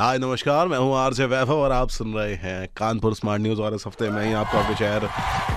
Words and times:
हाय, 0.00 0.18
नमस्कार, 0.18 0.68
मैं 0.68 0.78
हूँ 0.78 0.94
आरजे 0.96 1.24
वैभव 1.24 1.54
और 1.54 1.72
आप 1.72 1.88
सुन 1.90 2.12
रहे 2.14 2.34
हैं 2.34 2.68
कानपुर 2.76 3.14
स्मार्ट 3.14 3.42
न्यूज़ 3.42 3.60
और 3.60 3.74
इस 3.74 3.86
हफ़्ते 3.86 4.08
मैं 4.10 4.24
ही 4.26 4.32
आपको 4.32 4.58
आपके 4.58 4.74
शहर 4.74 5.06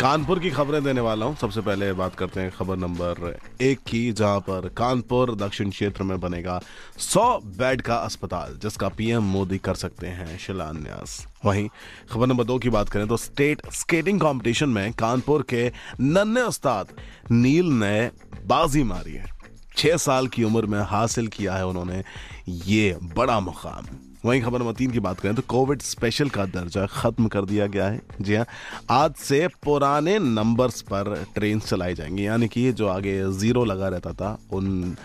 कानपुर 0.00 0.38
की 0.38 0.50
खबरें 0.50 0.82
देने 0.84 1.00
वाला 1.00 1.26
हूँ। 1.26 1.36
सबसे 1.36 1.60
पहले 1.60 1.92
बात 1.92 2.14
करते 2.14 2.40
हैं 2.40 2.50
खबर 2.50 2.76
नंबर 2.76 3.38
एक 3.60 3.80
की, 3.88 4.12
जहाँ 4.12 4.40
पर 4.40 4.68
कानपुर 4.68 5.34
दक्षिण 5.34 5.70
क्षेत्र 5.70 6.02
में 6.02 6.18
बनेगा 6.20 6.58
100 6.98 7.26
बेड 7.58 7.82
का 7.82 7.96
अस्पताल, 7.96 8.58
जिसका 8.62 8.88
पीएम 8.88 9.22
मोदी 9.22 9.58
कर 9.58 9.74
सकते 9.74 10.06
हैं 10.06 10.38
शिलान्यास। 10.38 11.26
वहीं 11.44 11.68
खबर 12.12 12.26
नंबर 12.26 12.44
दो 12.44 12.58
की 12.58 12.70
बात 12.70 12.88
करें 12.88 13.06
तो 13.08 13.16
स्टेट 13.18 13.70
स्केटिंग 13.72 14.20
कॉम्पिटिशन 14.20 14.68
में 14.68 14.92
कानपुर 14.92 15.46
के 15.50 15.70
नन्हे 16.00 16.42
उस्ताद 16.42 16.96
नील 17.30 17.72
ने 17.74 18.10
बाजी 18.46 18.82
मारी 18.84 19.14
है। 19.14 19.28
छह 19.76 19.96
साल 19.98 20.26
की 20.26 20.44
उम्र 20.44 20.66
में 20.66 20.80
हासिल 20.80 21.28
किया 21.28 21.54
है 21.54 21.66
उन्होंने 21.66 22.02
ये 22.48 22.96
बड़ा 23.16 23.40
मुकाम। 23.40 23.96
वहीं 24.24 24.40
खबर 24.42 24.58
नंबर 24.58 24.72
तीन 24.72 24.90
की 24.90 25.00
बात 25.00 25.20
करें 25.20 25.34
तो 25.34 25.42
कोविड 25.48 25.82
स्पेशल 25.82 26.28
का 26.28 26.44
दर्जा 26.46 26.86
खत्म 26.86 27.28
कर 27.28 27.44
दिया 27.44 27.66
गया 27.66 27.86
है। 27.86 28.00
जी 28.20 28.34
हाँ 28.34 28.46
आज 28.90 29.14
से 29.14 29.46
पुराने 29.62 30.18
नंबर्स 30.18 30.80
पर 30.82 31.24
ट्रेन 31.34 31.60
चलाई 31.60 31.94
जाएँगी। 31.94 32.26
यानी 32.26 32.48
कि 32.48 32.72
जो 32.72 32.88
आगे 32.88 33.32
ज़ीरो 33.32 33.64
लगा 33.64 33.88
रहता 33.88 34.12
था, 34.12 34.38
उन 34.52 34.96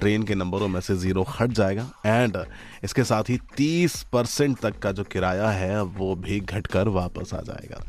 ट्रेन 0.00 0.22
के 0.22 0.34
नंबरों 0.34 0.68
में 0.68 0.80
से 0.80 0.96
ज़ीरो 0.96 1.26
हट 1.40 1.50
जाएगा। 1.50 1.86
एंड 2.06 2.38
इसके 2.84 3.04
साथ 3.04 3.30
ही 3.30 3.38
तीस 3.56 4.02
परसेंट 4.12 4.58
तक 4.58 4.78
का 4.78 4.92
जो 4.92 5.04
किराया 5.04 5.50
है, 5.50 5.82
वो 5.82 6.14
भी 6.14 6.40
घटकर 6.40 6.88
वापस 6.88 7.34
आ 7.34 7.40
जाएगा। 7.40 7.84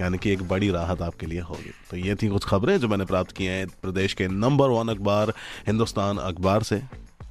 यानी 0.00 0.18
कि 0.18 0.30
एक 0.30 0.42
बड़ी 0.48 0.70
राहत 0.70 1.02
आपके 1.02 1.26
लिए 1.26 1.40
होगी। 1.40 1.70
तो 1.90 1.96
ये 1.96 2.14
थी 2.14 2.28
कुछ 2.28 2.44
खबरें 2.44 2.78
जो 2.78 2.88
मैंने 2.88 3.04
प्राप्त 3.04 3.32
की 3.32 3.44
हैं 3.44 3.66
प्रदेश 3.82 4.14
के 4.14 4.28
नंबर 4.28 4.68
वन 4.68 4.88
अखबार, 4.88 5.32
हिंदुस्तान 5.66 6.18
अखबार 6.18 6.62
से। 6.62 6.82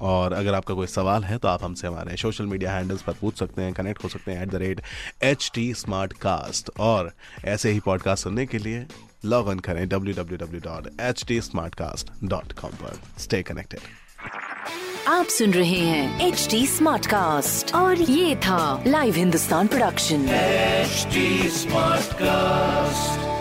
और 0.04 0.32
अगर 0.32 0.54
आपका 0.54 0.74
कोई 0.74 0.86
सवाल 0.86 1.24
है 1.24 1.38
तो 1.38 1.48
आप 1.48 1.64
हमसे 1.64 1.86
हमारे 1.86 2.16
सोशल 2.16 2.46
मीडिया 2.46 2.72
हैंडल्स 2.72 3.02
पर 3.02 3.12
पूछ 3.12 3.38
सकते 3.38 3.62
हैं 3.62 3.72
कनेक्ट 3.72 4.04
हो 4.04 4.08
सकते 4.08 4.32
हैं 4.32 4.42
at 4.42 4.48
the 4.48 4.54
rate 4.54 4.80
H 5.22 5.50
T 5.54 5.74
Smartcast 6.12 6.70
और 6.80 7.12
ऐसे 7.44 7.70
ही 7.70 7.80
पॉडकास्ट 7.80 8.24
सुनने 8.24 8.46
के 8.46 8.58
लिए 8.58 8.86
लॉग 9.24 9.50
इन 9.50 9.58
करें 9.58 9.88
W 9.88 10.14
W 10.14 10.38
W 10.38 10.60
dot 10.60 11.00
H 11.00 11.24
T 11.28 11.40
Smartcast 11.74 12.10
dot 12.24 12.52
com 12.52 12.70
पर. 12.70 13.00
स्टे 13.18 13.42
कनेक्टेड 13.42 13.80
आप 15.08 15.26
सुन 15.26 15.50
रहे 15.50 15.78
हैं 15.78 16.28
एच 16.28 16.48
टी 16.50 16.66
स्मार्ट 16.66 17.06
कास्ट 17.06 17.74
और 17.74 18.00
ये 18.00 18.36
था 18.36 18.84
live 18.86 19.14
Hindustan 19.14 19.66
production 19.66 20.26
smart 20.26 22.12
Smartcast. 22.14 23.33